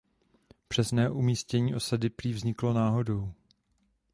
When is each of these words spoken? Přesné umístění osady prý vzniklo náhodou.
Přesné 0.67 1.09
umístění 1.09 1.75
osady 1.75 2.09
prý 2.09 2.33
vzniklo 2.33 2.73
náhodou. 2.73 3.33